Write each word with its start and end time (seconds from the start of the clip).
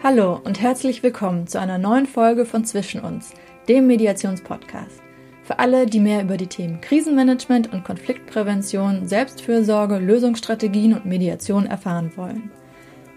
Hallo 0.00 0.40
und 0.44 0.60
herzlich 0.60 1.02
willkommen 1.02 1.48
zu 1.48 1.58
einer 1.58 1.76
neuen 1.76 2.06
Folge 2.06 2.44
von 2.44 2.64
Zwischen 2.64 3.00
uns, 3.00 3.34
dem 3.68 3.88
Mediationspodcast. 3.88 5.02
Für 5.42 5.58
alle, 5.58 5.86
die 5.86 5.98
mehr 5.98 6.22
über 6.22 6.36
die 6.36 6.46
Themen 6.46 6.80
Krisenmanagement 6.80 7.72
und 7.72 7.82
Konfliktprävention, 7.82 9.08
Selbstfürsorge, 9.08 9.98
Lösungsstrategien 9.98 10.94
und 10.94 11.04
Mediation 11.04 11.66
erfahren 11.66 12.12
wollen. 12.14 12.52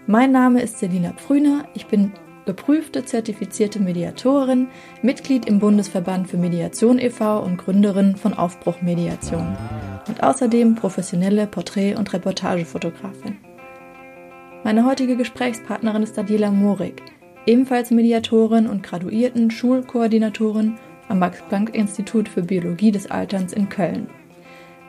Mein 0.08 0.32
Name 0.32 0.60
ist 0.60 0.80
Selina 0.80 1.12
Prüner, 1.12 1.66
ich 1.74 1.86
bin 1.86 2.14
geprüfte 2.46 3.04
zertifizierte 3.04 3.78
Mediatorin, 3.78 4.66
Mitglied 5.02 5.46
im 5.46 5.60
Bundesverband 5.60 6.28
für 6.28 6.36
Mediation 6.36 6.98
e.V. 6.98 7.44
und 7.44 7.58
Gründerin 7.58 8.16
von 8.16 8.34
Aufbruch 8.34 8.82
Mediation 8.82 9.56
und 10.08 10.24
außerdem 10.24 10.74
professionelle 10.74 11.46
Porträt- 11.46 11.94
und 11.94 12.12
Reportagefotografin. 12.12 13.51
Meine 14.64 14.86
heutige 14.86 15.16
Gesprächspartnerin 15.16 16.04
ist 16.04 16.16
Daniela 16.16 16.52
Morik, 16.52 17.02
ebenfalls 17.46 17.90
Mediatorin 17.90 18.68
und 18.68 18.84
graduierten 18.84 19.50
Schulkoordinatorin 19.50 20.78
am 21.08 21.18
Max-Planck-Institut 21.18 22.28
für 22.28 22.42
Biologie 22.42 22.92
des 22.92 23.10
Alterns 23.10 23.52
in 23.52 23.68
Köln. 23.68 24.06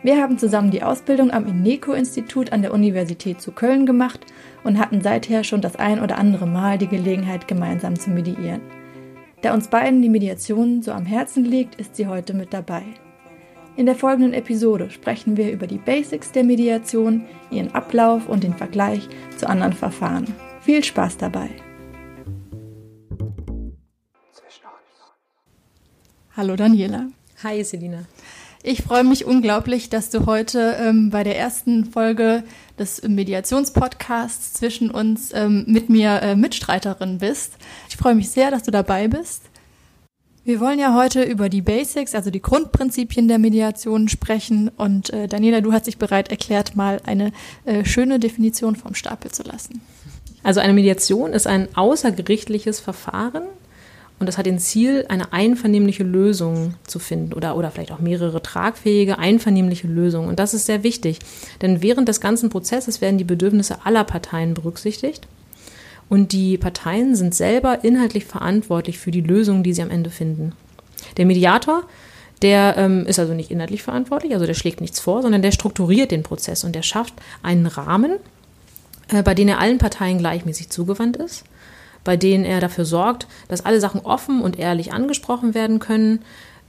Wir 0.04 0.22
haben 0.22 0.38
zusammen 0.38 0.70
die 0.70 0.84
Ausbildung 0.84 1.32
am 1.32 1.48
INECO-Institut 1.48 2.52
an 2.52 2.62
der 2.62 2.72
Universität 2.72 3.42
zu 3.42 3.52
Köln 3.52 3.88
gemacht 3.88 4.28
und 4.64 4.78
hatten 4.78 5.02
seither 5.02 5.44
schon 5.44 5.62
das 5.62 5.76
ein 5.76 6.04
oder 6.04 6.20
andere 6.20 6.46
Mal 6.46 6.78
die 6.78 6.88
Gelegenheit, 6.88 7.48
gemeinsam 7.48 7.98
zu 7.98 8.12
mediieren. 8.12 8.62
Da 9.42 9.56
uns 9.56 9.70
beiden 9.70 10.04
die 10.04 10.10
Mediation 10.10 10.84
so 10.84 10.92
am 10.92 11.08
Herzen 11.08 11.46
liegt, 11.46 11.76
ist 11.76 11.96
sie 11.96 12.06
heute 12.06 12.36
mit 12.36 12.54
dabei. 12.54 12.84
In 13.76 13.88
der 13.88 13.96
folgenden 13.96 14.34
Episode 14.34 14.92
sprechen 14.92 15.36
wir 15.36 15.52
über 15.52 15.66
die 15.66 15.80
Basics 15.80 16.32
der 16.32 16.44
Mediation, 16.44 17.26
ihren 17.50 17.74
Ablauf 17.74 18.30
und 18.30 18.44
den 18.44 18.54
Vergleich 18.54 19.10
zu 19.36 19.50
anderen 19.50 19.74
Verfahren. 19.74 20.28
Viel 20.62 20.84
Spaß 20.84 21.18
dabei! 21.18 21.50
Hallo 26.38 26.56
Daniela. 26.56 27.08
Hi 27.44 27.64
Selina. 27.64 28.06
Ich 28.62 28.84
freue 28.84 29.04
mich 29.04 29.26
unglaublich, 29.26 29.90
dass 29.90 30.10
du 30.10 30.26
heute 30.26 30.78
ähm, 30.80 31.10
bei 31.10 31.24
der 31.24 31.38
ersten 31.38 31.86
Folge 31.86 32.44
des 32.78 33.02
Mediationspodcasts 33.02 34.54
zwischen 34.54 34.90
uns 34.90 35.34
ähm, 35.34 35.66
mit 35.68 35.90
mir 35.90 36.22
äh, 36.22 36.36
Mitstreiterin 36.36 37.18
bist. 37.18 37.54
Ich 37.90 37.98
freue 37.98 38.16
mich 38.16 38.30
sehr, 38.30 38.52
dass 38.52 38.64
du 38.64 38.72
dabei 38.72 39.08
bist. 39.08 39.44
Wir 40.46 40.60
wollen 40.60 40.78
ja 40.78 40.94
heute 40.94 41.24
über 41.24 41.48
die 41.48 41.62
Basics, 41.62 42.14
also 42.16 42.30
die 42.30 42.42
Grundprinzipien 42.42 43.30
der 43.30 43.40
Mediation 43.40 44.10
sprechen. 44.10 44.70
Und 44.76 45.10
äh, 45.12 45.28
Daniela, 45.30 45.62
du 45.62 45.72
hast 45.72 45.88
dich 45.88 45.98
bereit 45.98 46.32
erklärt, 46.32 46.76
mal 46.76 47.00
eine 47.06 47.32
äh, 47.64 47.86
schöne 47.86 48.20
Definition 48.20 48.76
vom 48.76 48.94
Stapel 48.94 49.32
zu 49.32 49.44
lassen. 49.44 49.80
Also 50.44 50.60
eine 50.60 50.74
Mediation 50.74 51.32
ist 51.32 51.48
ein 51.48 51.70
außergerichtliches 51.76 52.82
Verfahren 52.82 53.44
und 54.20 54.28
das 54.28 54.38
hat 54.38 54.46
den 54.46 54.60
Ziel, 54.60 55.06
eine 55.08 55.32
einvernehmliche 55.32 56.04
Lösung 56.04 56.76
zu 56.86 57.00
finden 57.00 57.34
oder, 57.34 57.56
oder 57.56 57.72
vielleicht 57.72 57.94
auch 57.94 58.00
mehrere 58.00 58.42
tragfähige, 58.42 59.20
einvernehmliche 59.20 59.88
Lösungen. 59.88 60.28
Und 60.28 60.40
das 60.40 60.54
ist 60.54 60.66
sehr 60.66 60.84
wichtig, 60.84 61.20
denn 61.62 61.82
während 61.82 62.10
des 62.10 62.20
ganzen 62.20 62.50
Prozesses 62.50 63.00
werden 63.00 63.18
die 63.18 63.24
Bedürfnisse 63.24 63.86
aller 63.86 64.04
Parteien 64.04 64.54
berücksichtigt. 64.54 65.26
Und 66.10 66.32
die 66.32 66.58
Parteien 66.58 67.16
sind 67.16 67.34
selber 67.34 67.84
inhaltlich 67.84 68.26
verantwortlich 68.26 69.00
für 69.00 69.12
die 69.12 69.22
Lösungen, 69.22 69.64
die 69.64 69.74
sie 69.74 69.82
am 69.82 69.90
Ende 69.90 70.10
finden. 70.10 70.54
Der 71.18 71.26
Mediator, 71.26 71.84
der 72.42 72.76
ähm, 72.78 73.06
ist 73.06 73.20
also 73.20 73.34
nicht 73.34 73.52
inhaltlich 73.52 73.84
verantwortlich, 73.84 74.34
also 74.34 74.46
der 74.46 74.54
schlägt 74.54 74.82
nichts 74.82 75.00
vor, 75.00 75.22
sondern 75.22 75.42
der 75.42 75.52
strukturiert 75.52 76.12
den 76.12 76.24
Prozess 76.24 76.64
und 76.64 76.74
der 76.76 76.84
schafft 76.84 77.14
einen 77.42 77.66
Rahmen, 77.66 78.18
äh, 79.10 79.24
bei 79.24 79.34
dem 79.34 79.48
er 79.48 79.60
allen 79.60 79.78
Parteien 79.78 80.18
gleichmäßig 80.18 80.70
zugewandt 80.70 81.18
ist, 81.18 81.46
bei 82.04 82.18
denen 82.18 82.44
er 82.44 82.60
dafür 82.60 82.86
sorgt, 82.86 83.28
dass 83.48 83.66
alle 83.66 83.80
Sachen 83.80 84.02
offen 84.02 84.42
und 84.42 84.60
ehrlich 84.60 84.94
angesprochen 84.94 85.54
werden 85.54 85.80
können, 85.80 86.24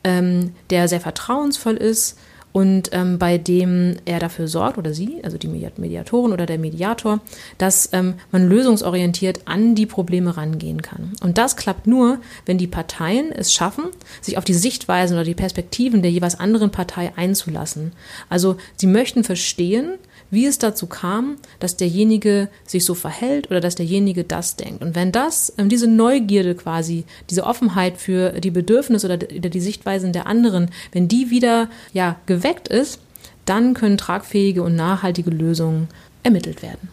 ähm, 0.04 0.54
der 0.70 0.86
sehr 0.88 1.00
vertrauensvoll 1.00 1.76
ist, 1.76 2.18
und 2.54 2.90
ähm, 2.92 3.18
bei 3.18 3.36
dem 3.36 3.96
er 4.04 4.20
dafür 4.20 4.46
sorgt, 4.46 4.78
oder 4.78 4.94
sie, 4.94 5.18
also 5.24 5.36
die 5.36 5.48
Mediatorin 5.48 6.32
oder 6.32 6.46
der 6.46 6.56
Mediator, 6.56 7.18
dass 7.58 7.88
ähm, 7.92 8.14
man 8.30 8.48
lösungsorientiert 8.48 9.40
an 9.46 9.74
die 9.74 9.86
Probleme 9.86 10.36
rangehen 10.36 10.80
kann. 10.80 11.14
Und 11.20 11.36
das 11.36 11.56
klappt 11.56 11.88
nur, 11.88 12.18
wenn 12.46 12.56
die 12.56 12.68
Parteien 12.68 13.32
es 13.32 13.52
schaffen, 13.52 13.86
sich 14.20 14.38
auf 14.38 14.44
die 14.44 14.54
Sichtweisen 14.54 15.16
oder 15.16 15.24
die 15.24 15.34
Perspektiven 15.34 16.00
der 16.00 16.12
jeweils 16.12 16.38
anderen 16.38 16.70
Partei 16.70 17.12
einzulassen. 17.16 17.90
Also 18.28 18.56
sie 18.76 18.86
möchten 18.86 19.24
verstehen, 19.24 19.94
wie 20.30 20.46
es 20.46 20.58
dazu 20.58 20.86
kam, 20.86 21.36
dass 21.60 21.76
derjenige 21.76 22.48
sich 22.66 22.84
so 22.84 22.94
verhält 22.94 23.50
oder 23.50 23.60
dass 23.60 23.74
derjenige 23.74 24.24
das 24.24 24.56
denkt. 24.56 24.82
Und 24.82 24.94
wenn 24.94 25.12
das, 25.12 25.52
ähm, 25.58 25.68
diese 25.68 25.86
Neugierde 25.86 26.54
quasi, 26.54 27.04
diese 27.30 27.44
Offenheit 27.44 27.98
für 27.98 28.40
die 28.40 28.50
Bedürfnisse 28.50 29.06
oder 29.06 29.16
die 29.16 29.60
Sichtweisen 29.60 30.12
der 30.12 30.26
anderen, 30.26 30.70
wenn 30.92 31.08
die 31.08 31.30
wieder 31.30 31.68
ja, 31.92 32.16
geweckt 32.26 32.68
ist, 32.68 33.00
dann 33.44 33.74
können 33.74 33.98
tragfähige 33.98 34.62
und 34.62 34.74
nachhaltige 34.74 35.30
Lösungen 35.30 35.88
ermittelt 36.22 36.62
werden. 36.62 36.88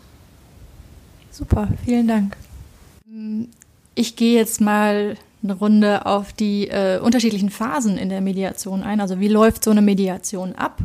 Super, 1.31 1.69
vielen 1.85 2.07
Dank. 2.07 2.35
Ich 3.95 4.15
gehe 4.15 4.37
jetzt 4.37 4.61
mal 4.61 5.15
eine 5.43 5.53
Runde 5.53 6.05
auf 6.05 6.33
die 6.33 6.67
äh, 6.67 6.99
unterschiedlichen 6.99 7.49
Phasen 7.49 7.97
in 7.97 8.09
der 8.09 8.21
Mediation 8.21 8.83
ein. 8.83 9.01
Also 9.01 9.19
wie 9.19 9.27
läuft 9.27 9.63
so 9.63 9.71
eine 9.71 9.81
Mediation 9.81 10.53
ab? 10.55 10.81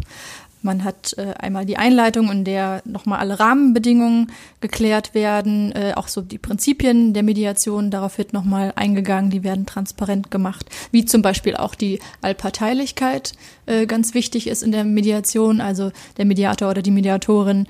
Man 0.66 0.84
hat 0.84 1.14
äh, 1.16 1.32
einmal 1.38 1.64
die 1.64 1.78
Einleitung, 1.78 2.30
in 2.30 2.44
der 2.44 2.82
nochmal 2.84 3.20
alle 3.20 3.40
Rahmenbedingungen 3.40 4.32
geklärt 4.60 5.14
werden, 5.14 5.72
äh, 5.72 5.92
auch 5.94 6.08
so 6.08 6.20
die 6.20 6.38
Prinzipien 6.38 7.14
der 7.14 7.22
Mediation, 7.22 7.90
darauf 7.90 8.18
wird 8.18 8.32
nochmal 8.32 8.72
eingegangen, 8.76 9.30
die 9.30 9.44
werden 9.44 9.64
transparent 9.64 10.30
gemacht, 10.30 10.66
wie 10.90 11.04
zum 11.04 11.22
Beispiel 11.22 11.56
auch 11.56 11.74
die 11.74 12.00
Allparteilichkeit 12.20 13.32
äh, 13.66 13.86
ganz 13.86 14.12
wichtig 14.12 14.48
ist 14.48 14.62
in 14.62 14.72
der 14.72 14.84
Mediation. 14.84 15.60
Also 15.60 15.92
der 16.18 16.24
Mediator 16.24 16.70
oder 16.70 16.82
die 16.82 16.90
Mediatorin 16.90 17.66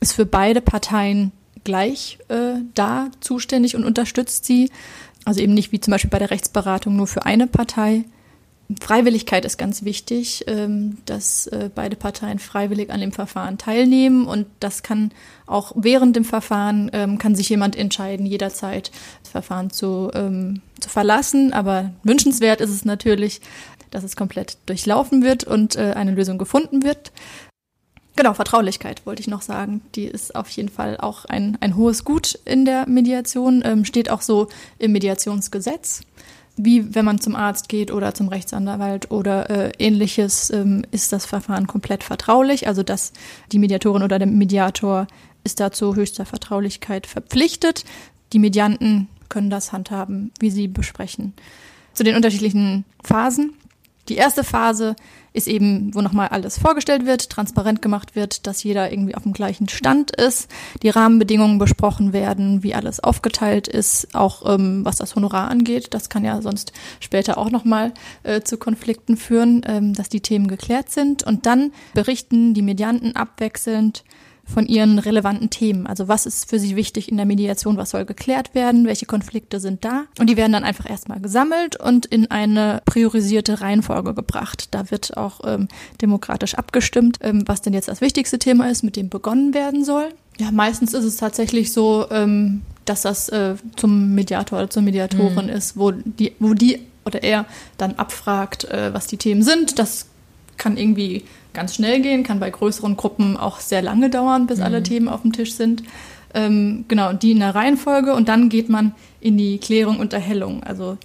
ist 0.00 0.12
für 0.12 0.24
beide 0.26 0.60
Parteien 0.60 1.32
gleich 1.64 2.18
äh, 2.28 2.60
da 2.74 3.08
zuständig 3.20 3.74
und 3.74 3.84
unterstützt 3.84 4.44
sie. 4.44 4.70
Also 5.24 5.40
eben 5.40 5.54
nicht 5.54 5.72
wie 5.72 5.80
zum 5.80 5.90
Beispiel 5.90 6.10
bei 6.10 6.20
der 6.20 6.30
Rechtsberatung 6.30 6.94
nur 6.94 7.08
für 7.08 7.26
eine 7.26 7.48
Partei. 7.48 8.04
Freiwilligkeit 8.80 9.44
ist 9.44 9.58
ganz 9.58 9.84
wichtig, 9.84 10.44
ähm, 10.48 10.98
dass 11.04 11.46
äh, 11.46 11.70
beide 11.72 11.94
Parteien 11.94 12.40
freiwillig 12.40 12.90
an 12.90 13.00
dem 13.00 13.12
Verfahren 13.12 13.58
teilnehmen 13.58 14.26
und 14.26 14.46
das 14.58 14.82
kann 14.82 15.12
auch 15.46 15.72
während 15.76 16.16
dem 16.16 16.24
Verfahren 16.24 16.90
ähm, 16.92 17.18
kann 17.18 17.36
sich 17.36 17.48
jemand 17.48 17.76
entscheiden, 17.76 18.26
jederzeit 18.26 18.90
das 19.22 19.30
Verfahren 19.30 19.70
zu, 19.70 20.10
ähm, 20.14 20.62
zu 20.80 20.88
verlassen. 20.88 21.52
Aber 21.52 21.92
wünschenswert 22.02 22.60
ist 22.60 22.70
es 22.70 22.84
natürlich, 22.84 23.40
dass 23.92 24.02
es 24.02 24.16
komplett 24.16 24.58
durchlaufen 24.66 25.22
wird 25.22 25.44
und 25.44 25.76
äh, 25.76 25.92
eine 25.94 26.10
Lösung 26.10 26.36
gefunden 26.36 26.82
wird. 26.82 27.12
Genau, 28.16 28.34
Vertraulichkeit 28.34 29.06
wollte 29.06 29.20
ich 29.20 29.28
noch 29.28 29.42
sagen. 29.42 29.82
Die 29.94 30.06
ist 30.06 30.34
auf 30.34 30.48
jeden 30.50 30.70
Fall 30.70 30.96
auch 30.96 31.26
ein, 31.26 31.56
ein 31.60 31.76
hohes 31.76 32.02
Gut 32.02 32.36
in 32.46 32.64
der 32.64 32.88
Mediation, 32.88 33.84
steht 33.84 34.10
auch 34.10 34.22
so 34.22 34.48
im 34.78 34.92
Mediationsgesetz 34.92 36.00
wie 36.56 36.94
wenn 36.94 37.04
man 37.04 37.20
zum 37.20 37.36
Arzt 37.36 37.68
geht 37.68 37.90
oder 37.90 38.14
zum 38.14 38.28
Rechtsanwalt 38.28 39.10
oder 39.10 39.50
äh, 39.50 39.72
ähnliches, 39.78 40.50
ähm, 40.50 40.84
ist 40.90 41.12
das 41.12 41.26
Verfahren 41.26 41.66
komplett 41.66 42.02
vertraulich. 42.02 42.66
Also 42.66 42.82
dass 42.82 43.12
die 43.52 43.58
Mediatorin 43.58 44.02
oder 44.02 44.18
der 44.18 44.26
Mediator 44.26 45.06
ist 45.44 45.60
dazu 45.60 45.94
höchster 45.94 46.24
Vertraulichkeit 46.24 47.06
verpflichtet. 47.06 47.84
Die 48.32 48.38
Medianten 48.38 49.08
können 49.28 49.50
das 49.50 49.72
handhaben, 49.72 50.32
wie 50.40 50.50
sie 50.50 50.68
besprechen. 50.68 51.34
Zu 51.92 52.04
den 52.04 52.16
unterschiedlichen 52.16 52.84
Phasen. 53.02 53.52
Die 54.08 54.16
erste 54.16 54.44
Phase 54.44 54.96
ist 55.36 55.48
eben, 55.48 55.94
wo 55.94 56.00
nochmal 56.00 56.28
alles 56.28 56.58
vorgestellt 56.58 57.04
wird, 57.04 57.28
transparent 57.28 57.82
gemacht 57.82 58.16
wird, 58.16 58.46
dass 58.46 58.62
jeder 58.62 58.90
irgendwie 58.90 59.14
auf 59.14 59.24
dem 59.24 59.34
gleichen 59.34 59.68
Stand 59.68 60.10
ist, 60.10 60.50
die 60.82 60.88
Rahmenbedingungen 60.88 61.58
besprochen 61.58 62.12
werden, 62.14 62.62
wie 62.62 62.74
alles 62.74 63.00
aufgeteilt 63.00 63.68
ist, 63.68 64.14
auch 64.14 64.54
ähm, 64.54 64.84
was 64.84 64.96
das 64.96 65.14
Honorar 65.14 65.50
angeht. 65.50 65.88
Das 65.90 66.08
kann 66.08 66.24
ja 66.24 66.40
sonst 66.40 66.72
später 67.00 67.36
auch 67.36 67.50
nochmal 67.50 67.92
äh, 68.22 68.40
zu 68.40 68.56
Konflikten 68.56 69.18
führen, 69.18 69.60
ähm, 69.66 69.92
dass 69.92 70.08
die 70.08 70.20
Themen 70.20 70.48
geklärt 70.48 70.90
sind. 70.90 71.22
Und 71.22 71.44
dann 71.44 71.72
berichten 71.92 72.54
die 72.54 72.62
Medianten 72.62 73.14
abwechselnd 73.14 74.04
von 74.46 74.66
ihren 74.66 74.98
relevanten 74.98 75.50
Themen. 75.50 75.86
Also 75.86 76.08
was 76.08 76.24
ist 76.24 76.48
für 76.48 76.58
sie 76.58 76.76
wichtig 76.76 77.10
in 77.10 77.16
der 77.16 77.26
Mediation, 77.26 77.76
was 77.76 77.90
soll 77.90 78.04
geklärt 78.04 78.54
werden, 78.54 78.86
welche 78.86 79.06
Konflikte 79.06 79.60
sind 79.60 79.84
da. 79.84 80.04
Und 80.18 80.30
die 80.30 80.36
werden 80.36 80.52
dann 80.52 80.64
einfach 80.64 80.88
erstmal 80.88 81.20
gesammelt 81.20 81.78
und 81.78 82.06
in 82.06 82.30
eine 82.30 82.80
priorisierte 82.84 83.60
Reihenfolge 83.60 84.14
gebracht. 84.14 84.68
Da 84.70 84.90
wird 84.90 85.16
auch 85.16 85.40
ähm, 85.44 85.68
demokratisch 86.00 86.54
abgestimmt, 86.54 87.18
ähm, 87.22 87.42
was 87.46 87.60
denn 87.62 87.74
jetzt 87.74 87.88
das 87.88 88.00
wichtigste 88.00 88.38
Thema 88.38 88.70
ist, 88.70 88.82
mit 88.82 88.96
dem 88.96 89.08
begonnen 89.08 89.52
werden 89.52 89.84
soll. 89.84 90.10
Ja, 90.38 90.50
meistens 90.52 90.94
ist 90.94 91.04
es 91.04 91.16
tatsächlich 91.16 91.72
so, 91.72 92.06
ähm, 92.10 92.62
dass 92.84 93.02
das 93.02 93.28
äh, 93.30 93.56
zum 93.74 94.14
Mediator 94.14 94.58
oder 94.58 94.70
zur 94.70 94.82
Mediatorin 94.82 95.46
mhm. 95.46 95.52
ist, 95.52 95.76
wo 95.76 95.90
die, 95.90 96.32
wo 96.38 96.54
die 96.54 96.80
oder 97.04 97.22
er 97.22 97.46
dann 97.78 97.94
abfragt, 97.94 98.64
äh, 98.64 98.92
was 98.92 99.06
die 99.06 99.16
Themen 99.16 99.42
sind. 99.42 99.78
Das 99.78 100.06
kann 100.56 100.76
irgendwie 100.76 101.24
ganz 101.56 101.74
schnell 101.74 102.00
gehen, 102.00 102.22
kann 102.22 102.38
bei 102.38 102.50
größeren 102.50 102.96
Gruppen 102.96 103.36
auch 103.36 103.58
sehr 103.58 103.82
lange 103.82 104.10
dauern, 104.10 104.46
bis 104.46 104.58
mhm. 104.58 104.64
alle 104.64 104.82
Themen 104.84 105.08
auf 105.08 105.22
dem 105.22 105.32
Tisch 105.32 105.54
sind. 105.54 105.82
Ähm, 106.34 106.84
genau, 106.86 107.12
die 107.12 107.32
in 107.32 107.40
der 107.40 107.54
Reihenfolge 107.54 108.14
und 108.14 108.28
dann 108.28 108.48
geht 108.48 108.68
man 108.68 108.94
in 109.20 109.36
die 109.36 109.58
Klärung 109.58 109.98
und 109.98 110.12
Erhellung. 110.12 110.62
Also 110.62 110.98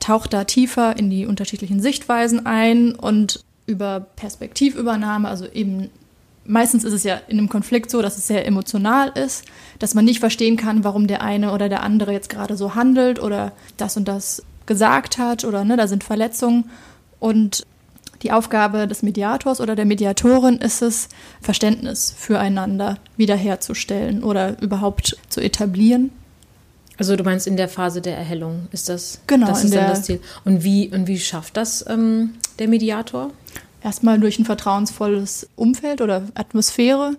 taucht 0.00 0.34
da 0.34 0.44
tiefer 0.44 0.98
in 0.98 1.08
die 1.08 1.24
unterschiedlichen 1.24 1.80
Sichtweisen 1.80 2.44
ein 2.44 2.94
und 2.94 3.42
über 3.66 4.00
Perspektivübernahme, 4.00 5.26
also 5.26 5.46
eben 5.46 5.88
meistens 6.44 6.84
ist 6.84 6.92
es 6.92 7.04
ja 7.04 7.20
in 7.28 7.38
einem 7.38 7.48
Konflikt 7.48 7.90
so, 7.90 8.02
dass 8.02 8.18
es 8.18 8.26
sehr 8.26 8.46
emotional 8.46 9.08
ist, 9.14 9.44
dass 9.78 9.94
man 9.94 10.04
nicht 10.04 10.20
verstehen 10.20 10.56
kann, 10.56 10.84
warum 10.84 11.06
der 11.06 11.22
eine 11.22 11.52
oder 11.52 11.68
der 11.68 11.82
andere 11.82 12.12
jetzt 12.12 12.28
gerade 12.28 12.56
so 12.56 12.74
handelt 12.74 13.22
oder 13.22 13.52
das 13.76 13.96
und 13.96 14.06
das 14.06 14.42
gesagt 14.66 15.18
hat 15.18 15.44
oder 15.44 15.64
ne, 15.64 15.76
da 15.76 15.88
sind 15.88 16.04
Verletzungen. 16.04 16.70
Und 17.18 17.66
die 18.24 18.32
Aufgabe 18.32 18.88
des 18.88 19.02
Mediators 19.02 19.60
oder 19.60 19.76
der 19.76 19.84
Mediatorin 19.84 20.56
ist 20.56 20.82
es, 20.82 21.08
Verständnis 21.40 22.12
füreinander 22.16 22.98
wiederherzustellen 23.16 24.24
oder 24.24 24.60
überhaupt 24.62 25.18
zu 25.28 25.40
etablieren. 25.40 26.10
Also 26.96 27.16
du 27.16 27.24
meinst 27.24 27.46
in 27.46 27.56
der 27.56 27.68
Phase 27.68 28.00
der 28.00 28.16
Erhellung 28.16 28.68
ist 28.72 28.88
das, 28.88 29.20
genau, 29.26 29.48
das 29.48 29.64
ist 29.64 29.74
dann 29.74 29.88
das 29.88 30.04
Ziel. 30.04 30.20
Und 30.44 30.64
wie, 30.64 30.88
und 30.88 31.06
wie 31.06 31.18
schafft 31.18 31.56
das 31.56 31.84
ähm, 31.88 32.34
der 32.58 32.68
Mediator? 32.68 33.30
Erstmal 33.82 34.18
durch 34.18 34.38
ein 34.38 34.46
vertrauensvolles 34.46 35.48
Umfeld 35.56 36.00
oder 36.00 36.22
Atmosphäre, 36.34 37.16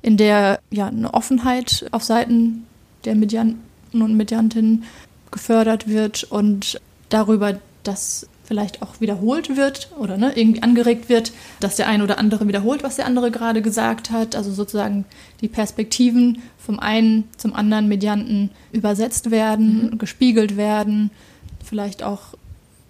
in 0.00 0.16
der 0.16 0.60
ja 0.70 0.86
eine 0.86 1.12
Offenheit 1.12 1.86
auf 1.90 2.02
Seiten 2.02 2.66
der 3.04 3.14
Medianten 3.14 3.60
und 3.92 4.16
Mediantinnen 4.16 4.84
gefördert 5.30 5.86
wird 5.86 6.24
und 6.24 6.80
darüber, 7.10 7.58
dass 7.86 8.28
vielleicht 8.44 8.80
auch 8.80 9.00
wiederholt 9.00 9.56
wird 9.56 9.90
oder 9.98 10.16
ne, 10.16 10.32
irgendwie 10.34 10.62
angeregt 10.62 11.08
wird, 11.08 11.32
dass 11.60 11.76
der 11.76 11.88
eine 11.88 12.04
oder 12.04 12.18
andere 12.18 12.46
wiederholt, 12.46 12.82
was 12.82 12.96
der 12.96 13.06
andere 13.06 13.30
gerade 13.30 13.60
gesagt 13.60 14.10
hat. 14.10 14.36
Also 14.36 14.52
sozusagen 14.52 15.04
die 15.40 15.48
Perspektiven 15.48 16.42
vom 16.58 16.78
einen 16.78 17.24
zum 17.36 17.54
anderen 17.54 17.88
Medianten 17.88 18.50
übersetzt 18.72 19.30
werden, 19.30 19.90
mhm. 19.90 19.98
gespiegelt 19.98 20.56
werden, 20.56 21.10
vielleicht 21.64 22.02
auch 22.02 22.34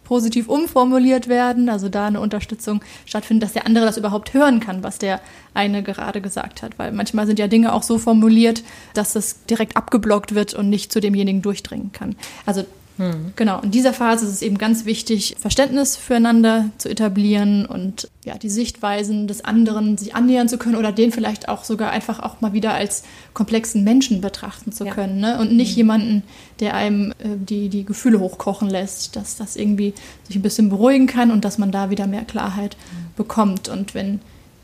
positiv 0.05 0.49
umformuliert 0.49 1.27
werden, 1.27 1.69
also 1.69 1.89
da 1.89 2.07
eine 2.07 2.21
Unterstützung 2.21 2.81
stattfindet, 3.07 3.43
dass 3.43 3.55
der 3.55 3.67
andere 3.67 3.87
das 3.87 3.97
überhaupt 3.97 4.35
hören 4.35 4.61
kann, 4.61 4.85
was 4.85 4.99
der 4.99 5.21
eine 5.53 5.83
gerade 5.83 6.21
gesagt 6.21 6.63
hat. 6.63 6.79
Weil 6.79 6.93
manchmal 6.93 7.27
sind 7.27 7.41
ja 7.41 7.49
Dinge 7.49 7.73
auch 7.73 7.83
so 7.83 7.99
formuliert, 7.99 8.63
dass 8.95 9.15
das 9.15 9.45
direkt 9.47 9.77
abgeblockt 9.77 10.35
wird 10.35 10.55
und 10.55 10.71
nicht 10.71 10.93
zu 10.93 11.01
demjenigen 11.01 11.43
durchdringen 11.43 11.91
kann. 11.91 12.15
Also 12.45 12.65
hm. 12.99 13.33
Genau, 13.37 13.61
in 13.61 13.71
dieser 13.71 13.93
Phase 13.93 14.25
ist 14.25 14.33
es 14.33 14.43
eben 14.43 14.57
ganz 14.57 14.87
wichtig, 14.87 15.37
Verständnis 15.39 15.97
füreinander 15.97 16.71
zu 16.79 16.89
etablieren 16.89 17.67
und 17.67 18.09
ja, 18.25 18.39
die 18.39 18.49
Sichtweisen 18.49 19.29
des 19.29 19.45
anderen 19.45 19.99
sich 19.99 20.15
annähern 20.15 20.49
zu 20.49 20.57
können 20.57 20.77
oder 20.77 20.93
den 20.93 21.13
vielleicht 21.13 21.49
auch 21.49 21.65
sogar 21.65 21.91
einfach 21.91 22.21
auch 22.21 22.41
mal 22.41 22.55
wieder 22.55 22.73
als 22.73 23.05
komplexen 23.35 23.85
Menschen 23.85 24.23
betrachten 24.23 24.73
zu 24.73 24.87
ja. 24.87 24.95
können. 24.95 25.21
Ne? 25.21 25.39
Und 25.39 25.53
nicht 25.53 25.73
mhm. 25.73 25.77
jemanden, 25.77 26.23
der 26.61 26.75
einem 26.75 27.13
äh, 27.13 27.37
die, 27.37 27.69
die 27.69 27.85
Gefühle 27.85 28.19
hochkochen 28.19 28.71
lässt, 28.71 29.15
dass 29.15 29.37
das 29.37 29.57
irgendwie 29.57 29.93
sich 30.27 30.37
ein 30.37 30.43
bisschen 30.43 30.71
beruhigen 30.71 31.07
kann 31.07 31.31
und 31.31 31.45
dass 31.45 31.59
man 31.59 31.71
da 31.71 31.91
wieder 31.91 32.07
mehr 32.07 32.25
Klarheit 32.25 32.77
mhm. 32.77 33.15
bekommt. 33.17 33.69
Und 33.69 33.95
wenn 33.95 34.21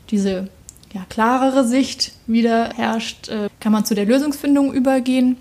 diese 0.09 0.47
ja, 0.91 1.05
klarere 1.09 1.67
Sicht 1.67 2.13
wieder 2.25 2.69
herrscht, 2.75 3.29
äh, 3.29 3.49
kann 3.59 3.71
man 3.71 3.85
zu 3.85 3.93
der 3.93 4.05
Lösungsfindung 4.05 4.73
übergehen. 4.73 5.37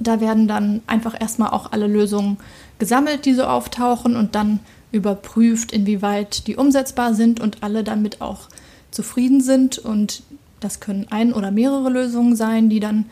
Da 0.00 0.20
werden 0.20 0.48
dann 0.48 0.80
einfach 0.86 1.18
erstmal 1.18 1.50
auch 1.50 1.72
alle 1.72 1.86
Lösungen 1.86 2.38
gesammelt, 2.78 3.26
die 3.26 3.34
so 3.34 3.44
auftauchen 3.44 4.16
und 4.16 4.34
dann 4.34 4.60
überprüft, 4.92 5.72
inwieweit 5.72 6.46
die 6.46 6.56
umsetzbar 6.56 7.14
sind 7.14 7.38
und 7.38 7.62
alle 7.62 7.84
damit 7.84 8.20
auch 8.20 8.48
zufrieden 8.90 9.40
sind. 9.40 9.78
Und 9.78 10.22
das 10.58 10.80
können 10.80 11.06
ein 11.10 11.32
oder 11.32 11.50
mehrere 11.50 11.90
Lösungen 11.90 12.34
sein, 12.34 12.70
die 12.70 12.80
dann 12.80 13.06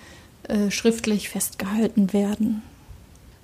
äh, 0.49 0.71
schriftlich 0.71 1.29
festgehalten 1.29 2.13
werden. 2.13 2.63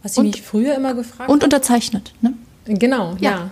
Was 0.02 0.12
ich 0.12 0.18
und, 0.18 0.26
mich 0.26 0.42
früher 0.42 0.74
immer 0.74 0.94
gefragt 0.94 1.30
Und 1.30 1.44
unterzeichnet, 1.44 2.12
ne? 2.20 2.34
Genau, 2.66 3.16
ja. 3.20 3.30
ja. 3.30 3.50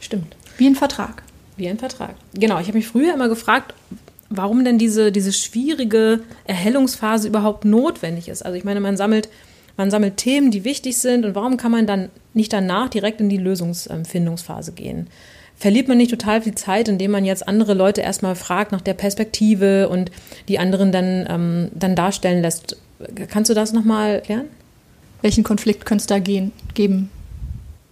Stimmt. 0.00 0.36
Wie 0.58 0.66
ein 0.66 0.74
Vertrag. 0.74 1.22
Wie 1.56 1.68
ein 1.68 1.78
Vertrag. 1.78 2.14
Genau, 2.34 2.58
ich 2.58 2.66
habe 2.66 2.78
mich 2.78 2.88
früher 2.88 3.14
immer 3.14 3.28
gefragt, 3.28 3.74
warum 4.30 4.64
denn 4.64 4.78
diese, 4.78 5.12
diese 5.12 5.32
schwierige 5.32 6.20
Erhellungsphase 6.44 7.28
überhaupt 7.28 7.64
notwendig 7.64 8.28
ist. 8.28 8.42
Also 8.42 8.56
ich 8.56 8.64
meine, 8.64 8.80
man 8.80 8.96
sammelt, 8.96 9.28
man 9.76 9.90
sammelt 9.90 10.16
Themen, 10.16 10.50
die 10.50 10.64
wichtig 10.64 10.98
sind 10.98 11.26
und 11.26 11.34
warum 11.34 11.56
kann 11.56 11.72
man 11.72 11.86
dann 11.86 12.08
nicht 12.32 12.52
danach 12.52 12.88
direkt 12.88 13.20
in 13.20 13.28
die 13.28 13.36
Lösungsfindungsphase 13.36 14.72
gehen? 14.72 15.08
Verliert 15.56 15.88
man 15.88 15.98
nicht 15.98 16.10
total 16.10 16.40
viel 16.40 16.54
Zeit, 16.54 16.88
indem 16.88 17.10
man 17.10 17.26
jetzt 17.26 17.46
andere 17.46 17.74
Leute 17.74 18.00
erstmal 18.00 18.34
fragt 18.34 18.72
nach 18.72 18.80
der 18.80 18.94
Perspektive 18.94 19.90
und 19.90 20.10
die 20.48 20.58
anderen 20.58 20.90
dann, 20.90 21.26
ähm, 21.28 21.68
dann 21.74 21.94
darstellen 21.94 22.40
lässt? 22.40 22.78
Kannst 23.28 23.50
du 23.50 23.54
das 23.54 23.72
nochmal 23.72 24.14
erklären? 24.14 24.46
Welchen 25.22 25.44
Konflikt 25.44 25.84
könnte 25.84 26.02
es 26.02 26.06
da 26.06 26.18
gehen, 26.18 26.52
geben? 26.72 27.10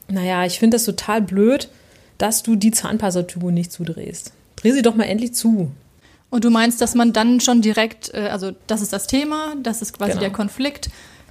Naja, 0.08 0.46
ich 0.46 0.58
finde 0.58 0.76
das 0.76 0.85
total 0.85 1.20
blöd, 1.20 1.69
dass 2.17 2.43
du 2.43 2.56
die 2.56 2.70
Zahnpasta-Tube 2.70 3.52
nicht 3.52 3.70
zudrehst. 3.70 4.32
Dreh 4.56 4.73
sie 4.73 4.82
doch 4.82 4.94
mal 4.94 5.05
endlich 5.05 5.35
zu. 5.35 5.70
Und 6.30 6.44
du 6.44 6.50
meinst, 6.50 6.80
dass 6.80 6.94
man 6.94 7.12
dann 7.12 7.40
schon 7.40 7.62
direkt, 7.62 8.12
äh, 8.12 8.28
also 8.30 8.52
das 8.66 8.82
ist 8.82 8.92
das 8.92 9.06
Thema, 9.06 9.54
das 9.62 9.82
ist 9.82 9.96
quasi 9.96 10.12
genau. 10.12 10.20
der 10.20 10.30
Konflikt. 10.30 10.90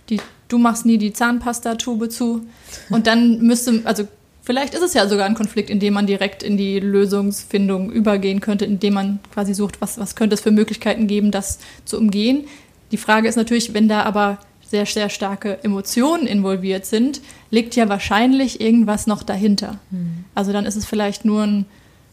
Die, 0.10 0.20
du 0.48 0.58
machst 0.58 0.86
nie 0.86 0.98
die 0.98 1.14
Zahnpastatube 1.14 2.10
zu. 2.10 2.46
Und 2.90 3.08
dann 3.08 3.42
müsste, 3.42 3.82
also 3.84 4.08
vielleicht 4.42 4.74
ist 4.74 4.82
es 4.82 4.94
ja 4.94 5.08
sogar 5.08 5.26
ein 5.26 5.36
Konflikt, 5.36 5.70
in 5.70 5.80
dem 5.80 5.94
man 5.94 6.08
direkt 6.08 6.42
in 6.42 6.58
die 6.58 6.80
Lösungsfindung 6.80 7.92
übergehen 7.92 8.40
könnte, 8.40 8.66
indem 8.66 8.94
man 8.94 9.20
quasi 9.34 9.54
sucht, 9.54 9.82
was, 9.82 10.00
was 10.00 10.16
könnte 10.16 10.34
es 10.34 10.42
für 10.42 10.52
Möglichkeiten 10.52 11.08
geben, 11.08 11.32
das 11.32 11.60
zu 11.86 11.98
umgehen. 11.98 12.46
Die 12.92 12.98
Frage 12.98 13.28
ist 13.28 13.36
natürlich, 13.36 13.74
wenn 13.74 13.90
da 13.90 14.04
aber 14.04 14.40
sehr, 14.66 14.86
sehr 14.86 15.10
starke 15.10 15.64
Emotionen 15.64 16.28
involviert 16.28 16.86
sind, 16.86 17.22
liegt 17.52 17.76
ja 17.76 17.88
wahrscheinlich 17.88 18.60
irgendwas 18.60 19.08
noch 19.08 19.24
dahinter. 19.24 19.80
Mhm. 19.92 20.26
Also 20.36 20.52
dann 20.52 20.66
ist 20.66 20.76
es 20.76 20.86
vielleicht 20.86 21.26
nur 21.26 21.44
ein 21.44 21.66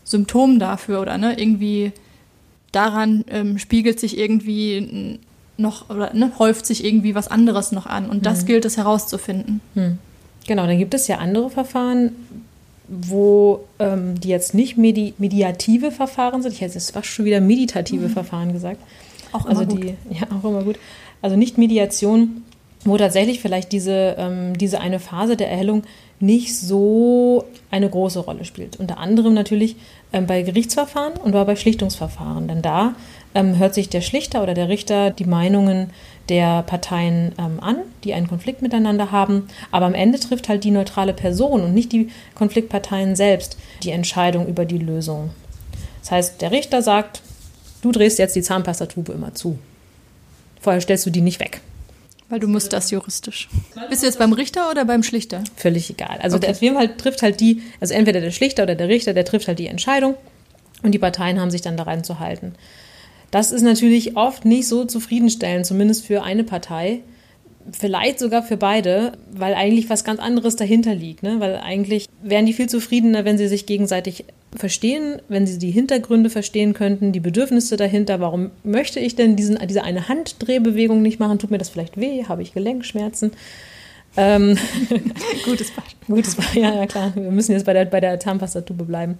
Symptom 0.05 0.59
dafür 0.59 1.01
oder 1.01 1.19
ne, 1.19 1.39
irgendwie 1.39 1.93
daran 2.75 3.25
ähm, 3.31 3.59
spiegelt 3.59 4.01
sich 4.01 4.19
irgendwie 4.19 5.19
noch 5.57 5.91
oder 5.91 6.13
ne, 6.15 6.33
häuft 6.39 6.67
sich 6.67 6.85
irgendwie 6.85 7.15
was 7.15 7.29
anderes 7.29 7.73
noch 7.73 7.87
an. 7.87 8.09
Und 8.09 8.27
das 8.27 8.43
mhm. 8.43 8.47
gilt 8.47 8.65
es 8.65 8.77
herauszufinden. 8.77 9.61
Mhm. 9.75 9.99
Genau, 10.47 10.67
dann 10.67 10.79
gibt 10.79 10.95
es 10.95 11.07
ja 11.07 11.19
andere 11.19 11.51
Verfahren, 11.51 12.13
wo 12.89 13.65
ähm, 13.79 14.21
die 14.21 14.29
jetzt 14.29 14.55
nicht 14.55 14.77
medi 14.77 15.15
mediative 15.19 15.91
Verfahren 15.91 16.43
sind. 16.43 16.53
Ich 16.53 16.61
hätte 16.61 16.75
jetzt 16.75 16.91
fast 16.91 17.07
schon 17.07 17.25
wieder 17.25 17.41
meditative 17.41 18.09
mhm. 18.09 18.13
Verfahren 18.13 18.53
gesagt. 18.53 18.81
Auch 19.33 19.47
immer 19.47 19.61
also 19.61 19.77
die, 19.77 19.95
Ja, 20.11 20.27
auch 20.31 20.45
immer 20.49 20.63
gut. 20.63 20.79
Also 21.23 21.37
nicht 21.37 21.57
Mediation, 21.57 22.43
wo 22.85 22.97
tatsächlich 22.97 23.41
vielleicht 23.41 23.73
diese, 23.73 24.17
ähm, 24.19 24.57
diese 24.57 24.81
eine 24.81 25.01
Phase 25.01 25.37
der 25.37 25.51
Erhellung 25.51 25.83
nicht 26.21 26.57
so 26.57 27.45
eine 27.71 27.89
große 27.89 28.21
Rolle 28.21 28.45
spielt. 28.45 28.77
Unter 28.77 28.99
anderem 28.99 29.35
natürlich 29.35 29.77
ähm, 30.13 30.27
bei 30.27 30.43
Gerichtsverfahren 30.43 31.15
und 31.15 31.33
bei 31.33 31.57
Schlichtungsverfahren. 31.57 32.49
Denn 32.49 32.63
da 32.63 32.95
ähm, 33.35 33.59
hört 33.59 33.75
sich 33.75 33.89
der 33.89 34.01
Schlichter 34.01 34.43
oder 34.43 34.55
der 34.55 34.69
Richter 34.69 35.11
die 35.11 35.25
Meinungen 35.25 35.91
der 36.29 36.63
Parteien 36.63 37.33
ähm, 37.39 37.59
an, 37.61 37.77
die 38.05 38.15
einen 38.15 38.29
Konflikt 38.29 38.63
miteinander 38.63 39.11
haben. 39.11 39.49
Aber 39.71 39.87
am 39.87 39.95
Ende 39.95 40.21
trifft 40.21 40.49
halt 40.49 40.65
die 40.65 40.71
neutrale 40.71 41.15
Person 41.15 41.63
und 41.63 41.75
nicht 41.75 41.93
die 41.93 42.09
Konfliktparteien 42.35 43.17
selbst 43.17 43.59
die 43.83 43.91
Entscheidung 43.91 44.47
über 44.47 44.65
die 44.65 44.79
Lösung. 44.79 45.31
Das 46.01 46.11
heißt, 46.11 46.43
der 46.43 46.51
Richter 46.53 46.83
sagt, 46.83 47.23
du 47.83 47.93
drehst 47.93 48.19
jetzt 48.19 48.37
die 48.37 48.43
Zahnpastatube 48.43 49.13
immer 49.13 49.35
zu. 49.35 49.59
Vorher 50.61 50.81
stellst 50.81 51.07
du 51.07 51.11
die 51.11 51.21
nicht 51.21 51.41
weg. 51.41 51.61
Weil 52.35 52.41
du 52.41 52.49
musst 52.49 52.73
das 52.73 52.91
juristisch. 52.91 53.49
Bist 53.89 54.03
du 54.03 54.07
jetzt 54.07 54.19
beim 54.19 54.33
Richter 54.33 54.69
oder 54.69 54.85
beim 54.85 55.05
Schlichter? 55.05 55.45
Völlig 55.55 55.89
egal. 55.89 56.19
Also 56.21 56.37
okay. 56.37 56.53
der 56.61 56.75
halt, 56.75 56.99
trifft 56.99 57.23
halt 57.23 57.39
die, 57.39 57.63
also 57.79 57.95
entweder 57.95 58.21
der 58.21 58.33
Schlichter 58.33 58.65
oder 58.65 58.75
der 58.75 58.89
Richter, 58.89 59.15
der 59.15 59.25
trifft 59.25 59.47
halt 59.47 59.61
die 59.61 59.69
Entscheidung 59.69 60.17
und 60.83 60.91
die 60.91 60.99
Parteien 60.99 61.41
haben 61.41 61.53
sich 61.53 61.63
dann 61.63 61.77
daran 61.77 62.03
zu 62.03 62.19
halten. 62.19 62.57
Das 63.31 63.53
ist 63.53 63.63
natürlich 63.63 64.17
oft 64.17 64.45
nicht 64.45 64.67
so 64.67 64.85
zufriedenstellend, 64.85 65.65
zumindest 65.65 66.07
für 66.07 66.25
eine 66.25 66.43
Partei, 66.43 67.03
vielleicht 67.73 68.19
sogar 68.19 68.43
für 68.43 68.57
beide, 68.57 69.13
weil 69.33 69.55
eigentlich 69.55 69.89
was 69.91 70.05
ganz 70.05 70.21
anderes 70.21 70.57
dahinter 70.57 70.95
liegt. 70.95 71.23
Ne? 71.23 71.37
Weil 71.41 71.57
eigentlich 71.57 72.09
wären 72.23 72.47
die 72.47 72.53
viel 72.53 72.69
zufriedener, 72.69 73.25
wenn 73.25 73.39
sie 73.39 73.49
sich 73.49 73.67
gegenseitig 73.67 74.25
verstehen, 74.55 75.21
wenn 75.29 75.47
sie 75.47 75.59
die 75.59 75.71
Hintergründe 75.71 76.31
verstehen 76.31 76.75
könnten, 76.75 77.13
die 77.13 77.21
Bedürfnisse 77.21 77.77
dahinter. 77.77 78.21
Warum 78.21 78.51
möchte 78.63 79.01
ich 79.01 79.17
denn 79.17 79.37
diesen, 79.37 79.59
diese 79.67 79.83
eine 79.83 80.09
Handdrehbewegung 80.09 81.03
nicht 81.03 81.19
machen? 81.19 81.39
Tut 81.39 81.51
mir 81.51 81.59
das 81.59 81.71
vielleicht 81.71 81.99
weh? 81.99 82.25
Habe 82.25 82.43
ich 82.43 82.53
Gelenkschmerzen? 82.53 83.33
Ähm, 84.17 84.57
Gutes 85.45 85.71
Beispiel. 85.71 86.15
Gutes 86.15 86.35
Beispiel, 86.37 86.63
ja, 86.63 86.75
ja, 86.75 86.87
klar. 86.87 87.13
Wir 87.15 87.31
müssen 87.31 87.53
jetzt 87.53 87.67
bei 87.67 87.73
der, 87.73 87.87
bei 87.87 88.01
der 88.01 88.21
Zahnpastatube 88.21 88.85
bleiben. 88.85 89.19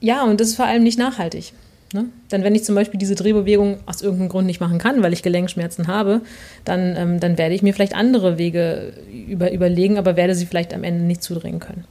Ja, 0.00 0.24
und 0.24 0.40
das 0.40 0.48
ist 0.48 0.56
vor 0.56 0.66
allem 0.66 0.82
nicht 0.82 0.98
nachhaltig. 0.98 1.52
Ne? 1.92 2.06
Denn 2.32 2.42
wenn 2.42 2.54
ich 2.54 2.64
zum 2.64 2.74
Beispiel 2.74 2.98
diese 2.98 3.14
Drehbewegung 3.14 3.78
aus 3.86 4.02
irgendeinem 4.02 4.28
Grund 4.28 4.46
nicht 4.46 4.60
machen 4.60 4.78
kann, 4.78 5.02
weil 5.02 5.12
ich 5.12 5.22
Gelenkschmerzen 5.22 5.86
habe, 5.86 6.20
dann, 6.64 6.96
ähm, 6.96 7.20
dann 7.20 7.38
werde 7.38 7.54
ich 7.54 7.62
mir 7.62 7.72
vielleicht 7.74 7.94
andere 7.94 8.38
Wege 8.38 8.92
über, 9.28 9.52
überlegen, 9.52 9.96
aber 9.96 10.16
werde 10.16 10.34
sie 10.34 10.46
vielleicht 10.46 10.74
am 10.74 10.82
Ende 10.82 11.04
nicht 11.04 11.22
zudrehen 11.22 11.60
können. 11.60 11.84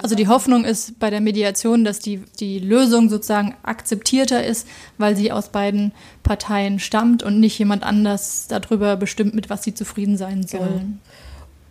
Also 0.00 0.14
die 0.14 0.28
Hoffnung 0.28 0.64
ist 0.64 0.98
bei 1.00 1.10
der 1.10 1.20
Mediation, 1.20 1.84
dass 1.84 1.98
die, 1.98 2.22
die 2.38 2.60
Lösung 2.60 3.08
sozusagen 3.08 3.54
akzeptierter 3.64 4.44
ist, 4.44 4.68
weil 4.98 5.16
sie 5.16 5.32
aus 5.32 5.48
beiden 5.48 5.92
Parteien 6.22 6.78
stammt 6.78 7.24
und 7.24 7.40
nicht 7.40 7.58
jemand 7.58 7.82
anders 7.82 8.46
darüber 8.48 8.96
bestimmt, 8.96 9.34
mit 9.34 9.50
was 9.50 9.64
sie 9.64 9.74
zufrieden 9.74 10.16
sein 10.16 10.46
Genau. 10.48 10.64
sollen. 10.64 11.00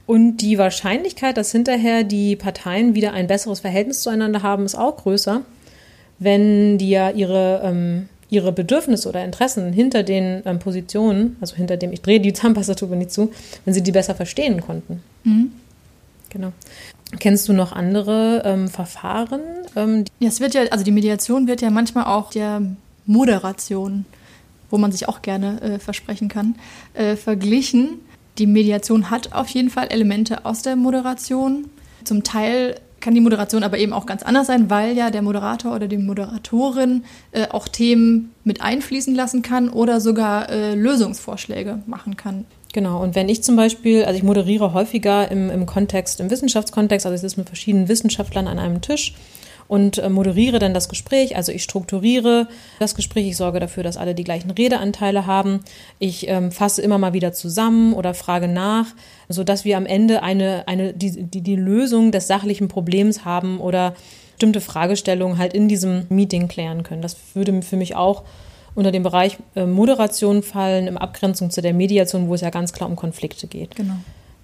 Und 0.08 0.38
die 0.38 0.58
Wahrscheinlichkeit, 0.58 1.38
dass 1.38 1.52
hinterher 1.52 2.04
die 2.04 2.36
Parteien 2.36 2.94
wieder 2.94 3.14
ein 3.14 3.28
besseres 3.28 3.62
Verhältnis 3.62 4.02
zueinander 4.02 4.44
haben, 4.44 4.66
ist 4.66 4.76
auch 4.76 4.98
größer, 4.98 5.42
wenn 6.20 6.78
die 6.78 6.90
ja 6.90 7.10
ihre, 7.10 7.62
ähm, 7.64 8.10
ihre 8.30 8.52
Bedürfnisse 8.52 9.10
oder 9.10 9.24
Interessen 9.24 9.74
hinter 9.74 10.04
den 10.04 10.42
ähm, 10.46 10.60
Positionen, 10.60 11.38
also 11.42 11.56
hinter 11.56 11.78
dem, 11.78 11.92
ich 11.92 12.02
drehe 12.02 12.20
die 12.20 12.34
Zahnpastatube 12.34 12.96
nicht 12.96 13.12
zu, 13.12 13.32
wenn 13.64 13.74
sie 13.74 13.84
die 13.84 13.92
besser 13.92 14.16
verstehen 14.16 14.62
konnten. 14.62 15.02
Mhm. 15.24 15.52
Genau. 16.30 16.52
Kennst 17.20 17.48
du 17.48 17.54
noch 17.54 17.72
andere 17.72 18.42
ähm, 18.46 18.68
Verfahren? 18.68 19.42
Ähm, 19.76 20.06
Ja, 20.20 20.28
es 20.28 20.40
wird 20.40 20.54
ja, 20.54 20.64
also 20.64 20.84
die 20.84 20.92
Mediation 20.92 21.48
wird 21.48 21.62
ja 21.62 21.70
manchmal 21.70 22.06
auch 22.06 22.32
der 22.32 22.62
Moderation, 23.06 24.06
wo 24.70 24.78
man 24.78 24.92
sich 24.92 25.08
auch 25.08 25.22
gerne 25.22 25.62
äh, 25.62 25.80
versprechen 25.80 26.28
kann, 26.28 26.56
äh, 26.94 27.16
verglichen. 27.16 28.00
Die 28.38 28.48
Mediation 28.48 29.12
hat 29.12 29.34
auf 29.34 29.48
jeden 29.50 29.70
Fall 29.70 29.88
Elemente 29.92 30.46
aus 30.46 30.62
der 30.62 30.76
Moderation. 30.76 31.70
Zum 32.04 32.24
Teil 32.24 32.76
kann 33.06 33.14
die 33.14 33.22
Moderation 33.22 33.62
aber 33.62 33.78
eben 33.78 33.94
auch 33.94 34.08
ganz 34.08 34.24
anders 34.24 34.48
sein, 34.48 34.72
weil 34.72 34.98
ja 34.98 35.12
der 35.12 35.22
Moderator 35.22 35.76
oder 35.76 35.88
die 35.88 36.00
Moderatorin 36.00 37.04
äh, 37.34 37.48
auch 37.50 37.68
Themen 37.68 38.34
mit 38.44 38.62
einfließen 38.62 39.14
lassen 39.14 39.44
kann 39.44 39.70
oder 39.70 40.02
sogar 40.02 40.50
äh, 40.50 40.74
Lösungsvorschläge 40.74 41.84
machen 41.86 42.18
kann. 42.18 42.46
Genau, 42.74 43.04
und 43.04 43.14
wenn 43.14 43.30
ich 43.30 43.44
zum 43.44 43.56
Beispiel, 43.58 44.06
also 44.06 44.18
ich 44.18 44.24
moderiere 44.24 44.74
häufiger 44.74 45.30
im, 45.30 45.52
im 45.52 45.68
Kontext, 45.68 46.20
im 46.20 46.32
Wissenschaftskontext, 46.32 47.06
also 47.06 47.14
ich 47.14 47.22
sitze 47.22 47.40
mit 47.40 47.48
verschiedenen 47.48 47.90
Wissenschaftlern 47.90 48.48
an 48.48 48.58
einem 48.58 48.82
Tisch 48.82 49.14
und 49.68 49.98
äh, 49.98 50.10
moderiere 50.10 50.60
dann 50.60 50.74
das 50.74 50.90
Gespräch, 50.90 51.36
also 51.36 51.52
ich 51.52 51.64
strukturiere 51.64 52.48
das 52.80 52.96
Gespräch, 52.96 53.28
ich 53.28 53.38
sorge 53.38 53.60
dafür, 53.60 53.84
dass 53.84 53.98
alle 53.98 54.16
die 54.16 54.24
gleichen 54.24 54.52
Redeanteile 54.52 55.26
haben, 55.26 55.62
ich 56.00 56.28
ähm, 56.28 56.52
fasse 56.52 56.82
immer 56.82 56.98
mal 56.98 57.14
wieder 57.14 57.34
zusammen 57.34 57.94
oder 57.94 58.14
frage 58.14 58.48
nach, 58.48 58.88
sodass 59.30 59.66
wir 59.66 59.78
am 59.78 59.86
Ende 59.86 60.24
eine, 60.24 60.68
eine, 60.68 60.94
die, 60.94 61.24
die, 61.24 61.42
die 61.42 61.56
Lösung 61.56 62.12
des 62.12 62.28
sachlichen 62.28 62.68
Problems 62.68 63.26
haben 63.26 63.60
oder 63.60 63.96
bestimmte 64.34 64.62
Fragestellungen 64.62 65.38
halt 65.38 65.54
in 65.54 65.68
diesem 65.68 66.06
Meeting 66.10 66.48
klären 66.48 66.84
können. 66.84 67.02
Das 67.02 67.18
würde 67.34 67.62
für 67.62 67.78
mich 67.78 67.96
auch 67.96 68.24
unter 68.76 68.92
den 68.92 69.04
Bereich 69.04 69.38
äh, 69.56 69.66
Moderation 69.66 70.44
fallen, 70.44 70.88
in 70.88 70.98
Abgrenzung 70.98 71.50
zu 71.50 71.62
der 71.62 71.74
Mediation, 71.74 72.28
wo 72.28 72.36
es 72.36 72.42
ja 72.42 72.50
ganz 72.50 72.74
klar 72.74 72.90
um 72.90 72.96
Konflikte 72.96 73.48
geht. 73.48 73.76
Genau. 73.76 73.96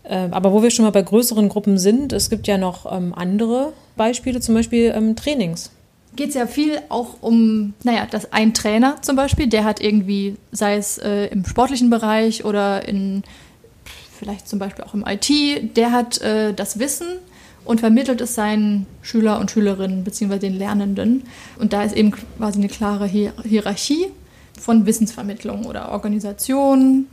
Äh, 0.03 0.29
aber 0.31 0.51
wo 0.53 0.63
wir 0.63 0.71
schon 0.71 0.85
mal 0.85 0.91
bei 0.91 1.01
größeren 1.01 1.49
Gruppen 1.49 1.77
sind, 1.77 2.13
es 2.13 2.29
gibt 2.29 2.47
ja 2.47 2.57
noch 2.57 2.91
ähm, 2.91 3.13
andere 3.15 3.73
Beispiele, 3.95 4.39
zum 4.39 4.55
Beispiel 4.55 4.93
ähm, 4.95 5.15
Trainings. 5.15 5.71
geht 6.15 6.29
es 6.29 6.35
ja 6.35 6.47
viel 6.47 6.79
auch 6.89 7.21
um, 7.21 7.73
naja, 7.83 8.07
dass 8.09 8.33
ein 8.33 8.53
Trainer 8.53 9.01
zum 9.01 9.15
Beispiel, 9.15 9.47
der 9.47 9.63
hat 9.63 9.79
irgendwie, 9.81 10.35
sei 10.51 10.75
es 10.75 10.97
äh, 10.97 11.25
im 11.27 11.45
sportlichen 11.45 11.89
Bereich 11.89 12.45
oder 12.45 12.87
in 12.87 13.23
vielleicht 14.17 14.47
zum 14.47 14.59
Beispiel 14.59 14.85
auch 14.85 14.93
im 14.93 15.03
IT, 15.07 15.75
der 15.75 15.91
hat 15.91 16.21
äh, 16.21 16.53
das 16.53 16.77
Wissen 16.77 17.07
und 17.65 17.79
vermittelt 17.79 18.21
es 18.21 18.35
seinen 18.35 18.85
Schüler 19.01 19.39
und 19.39 19.49
Schülerinnen 19.51 20.03
beziehungsweise 20.03 20.41
den 20.41 20.57
Lernenden. 20.57 21.23
Und 21.59 21.73
da 21.73 21.83
ist 21.83 21.95
eben 21.95 22.11
quasi 22.11 22.59
eine 22.59 22.67
klare 22.67 23.07
Hier 23.07 23.33
Hierarchie 23.43 24.07
von 24.59 24.85
Wissensvermittlung 24.85 25.65
oder 25.65 25.91
Organisation 25.91 27.07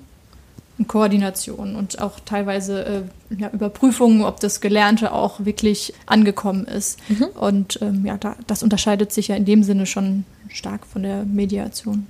und 0.78 0.86
Koordination 0.86 1.74
und 1.76 2.00
auch 2.00 2.20
teilweise 2.24 2.84
äh, 2.84 3.02
ja, 3.36 3.50
Überprüfungen, 3.50 4.22
ob 4.22 4.40
das 4.40 4.60
Gelernte 4.60 5.12
auch 5.12 5.44
wirklich 5.44 5.92
angekommen 6.06 6.66
ist. 6.66 6.98
Und 7.34 7.80
ähm, 7.82 8.06
ja, 8.06 8.16
da, 8.16 8.36
das 8.46 8.62
unterscheidet 8.62 9.12
sich 9.12 9.28
ja 9.28 9.36
in 9.36 9.44
dem 9.44 9.62
Sinne 9.62 9.86
schon 9.86 10.24
stark 10.48 10.86
von 10.86 11.02
der 11.02 11.24
Mediation. 11.24 12.06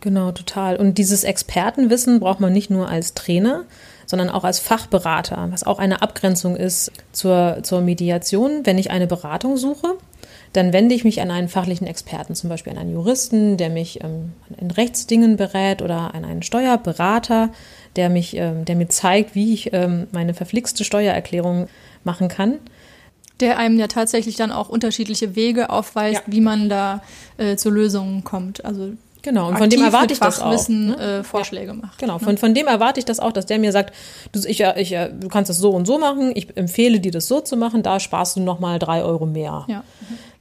Genau, 0.00 0.32
total. 0.32 0.76
Und 0.76 0.98
dieses 0.98 1.22
Expertenwissen 1.24 2.18
braucht 2.20 2.40
man 2.40 2.52
nicht 2.52 2.70
nur 2.70 2.88
als 2.88 3.14
Trainer, 3.14 3.64
sondern 4.06 4.30
auch 4.30 4.44
als 4.44 4.58
Fachberater, 4.58 5.48
was 5.50 5.64
auch 5.64 5.78
eine 5.78 6.02
Abgrenzung 6.02 6.56
ist 6.56 6.90
zur, 7.12 7.58
zur 7.62 7.80
Mediation. 7.80 8.64
Wenn 8.64 8.78
ich 8.78 8.90
eine 8.90 9.06
Beratung 9.06 9.56
suche, 9.56 9.96
dann 10.52 10.72
wende 10.72 10.94
ich 10.94 11.04
mich 11.04 11.20
an 11.22 11.30
einen 11.30 11.48
fachlichen 11.48 11.86
Experten, 11.86 12.34
zum 12.34 12.50
Beispiel 12.50 12.72
an 12.72 12.78
einen 12.78 12.92
Juristen, 12.92 13.56
der 13.56 13.70
mich 13.70 14.02
ähm, 14.04 14.32
in 14.58 14.70
Rechtsdingen 14.70 15.36
berät 15.36 15.80
oder 15.80 16.14
an 16.14 16.24
einen 16.24 16.42
Steuerberater, 16.42 17.50
der, 17.96 18.10
mich, 18.10 18.36
ähm, 18.36 18.64
der 18.64 18.76
mir 18.76 18.88
zeigt, 18.88 19.34
wie 19.34 19.54
ich 19.54 19.72
ähm, 19.72 20.08
meine 20.12 20.34
verflixte 20.34 20.84
Steuererklärung 20.84 21.68
machen 22.04 22.28
kann. 22.28 22.58
Der 23.40 23.58
einem 23.58 23.78
ja 23.78 23.86
tatsächlich 23.86 24.36
dann 24.36 24.52
auch 24.52 24.68
unterschiedliche 24.68 25.34
Wege 25.34 25.70
aufweist, 25.70 26.22
Ja. 26.26 26.32
wie 26.32 26.40
man 26.40 26.68
da 26.68 27.02
äh, 27.38 27.56
zu 27.56 27.70
Lösungen 27.70 28.22
kommt. 28.24 28.64
Also 28.64 28.92
Genau, 29.22 29.48
und 29.48 29.56
von 29.56 29.70
dem 29.70 29.82
erwarte 29.82 30.12
ich 30.12 30.18
das 30.18 30.40
auch. 30.40 30.68
Ne? 30.68 30.96
äh, 30.98 31.22
Vorschläge 31.22 31.74
macht. 31.74 31.98
Genau, 31.98 32.18
von, 32.18 32.36
von 32.38 32.54
dem 32.54 32.66
erwarte 32.66 32.98
ich 32.98 33.04
das 33.06 33.20
auch, 33.20 33.30
dass 33.30 33.46
der 33.46 33.60
mir 33.60 33.70
sagt, 33.70 33.94
du, 34.32 34.40
ich, 34.46 34.60
ich, 34.60 34.90
du 34.90 35.28
kannst 35.28 35.48
das 35.48 35.58
so 35.58 35.70
und 35.70 35.86
so 35.86 35.98
machen, 35.98 36.32
ich 36.34 36.56
empfehle 36.56 36.98
dir 36.98 37.12
das 37.12 37.28
so 37.28 37.40
zu 37.40 37.56
machen, 37.56 37.84
da 37.84 38.00
sparst 38.00 38.36
du 38.36 38.40
nochmal 38.40 38.80
drei 38.80 39.04
Euro 39.04 39.24
mehr. 39.24 39.64
Ja. 39.68 39.84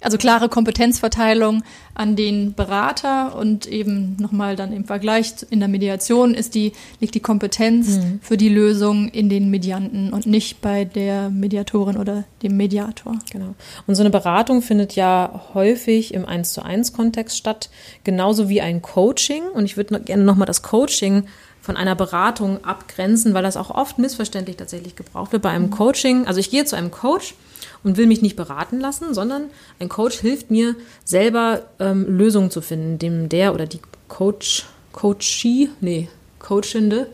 Also 0.01 0.17
klare 0.17 0.49
Kompetenzverteilung 0.49 1.63
an 1.93 2.15
den 2.15 2.53
Berater 2.55 3.35
und 3.35 3.67
eben 3.67 4.17
nochmal 4.19 4.55
dann 4.55 4.73
im 4.73 4.85
Vergleich 4.85 5.33
in 5.49 5.59
der 5.59 5.67
Mediation 5.69 6.33
ist 6.33 6.55
die, 6.55 6.71
liegt 6.99 7.13
die 7.13 7.19
Kompetenz 7.19 7.97
Mhm. 7.97 8.19
für 8.21 8.35
die 8.37 8.49
Lösung 8.49 9.09
in 9.09 9.29
den 9.29 9.49
Medianten 9.51 10.11
und 10.11 10.25
nicht 10.25 10.61
bei 10.61 10.85
der 10.85 11.29
Mediatorin 11.29 11.97
oder 11.97 12.23
dem 12.41 12.57
Mediator. 12.57 13.19
Genau. 13.31 13.53
Und 13.85 13.95
so 13.95 14.01
eine 14.01 14.09
Beratung 14.09 14.61
findet 14.61 14.95
ja 14.95 15.43
häufig 15.53 16.13
im 16.13 16.25
1 16.25 16.53
zu 16.53 16.63
1 16.63 16.93
Kontext 16.93 17.37
statt, 17.37 17.69
genauso 18.03 18.49
wie 18.49 18.61
ein 18.61 18.81
Coaching. 18.81 19.43
Und 19.53 19.65
ich 19.65 19.77
würde 19.77 19.93
noch, 19.93 20.03
gerne 20.05 20.23
nochmal 20.23 20.47
das 20.47 20.63
Coaching 20.63 21.25
von 21.61 21.77
einer 21.77 21.93
Beratung 21.95 22.63
abgrenzen, 22.63 23.35
weil 23.35 23.43
das 23.43 23.55
auch 23.55 23.69
oft 23.69 23.99
missverständlich 23.99 24.57
tatsächlich 24.57 24.95
gebraucht 24.95 25.31
wird. 25.31 25.43
Bei 25.43 25.51
einem 25.51 25.69
Coaching, 25.69 26.25
also 26.25 26.39
ich 26.39 26.49
gehe 26.49 26.65
zu 26.65 26.75
einem 26.75 26.89
Coach 26.89 27.35
und 27.83 27.97
will 27.97 28.07
mich 28.07 28.21
nicht 28.21 28.35
beraten 28.35 28.79
lassen, 28.79 29.13
sondern 29.13 29.45
ein 29.79 29.89
Coach 29.89 30.19
hilft 30.19 30.51
mir 30.51 30.75
selber 31.03 31.63
ähm, 31.79 32.05
Lösungen 32.17 32.51
zu 32.51 32.61
finden, 32.61 32.99
dem 32.99 33.29
der 33.29 33.53
oder 33.53 33.65
die 33.65 33.79
Coach, 34.07 34.65
Coachee, 34.91 35.69
nee, 35.79 36.09
Coachende. 36.39 37.07